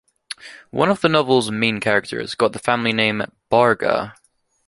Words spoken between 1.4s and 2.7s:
main characters got the